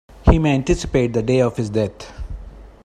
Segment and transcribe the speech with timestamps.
[0.23, 2.11] He may anticipate the day of his death.